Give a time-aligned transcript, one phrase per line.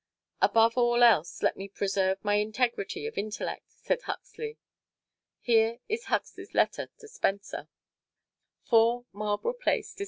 [0.41, 4.57] "Above all else, let me preserve my integrity of intellect," said Huxley.
[5.41, 7.67] Here is Huxley's letter to Spencer:
[8.63, 9.99] 4 Marlborough Place, Dec.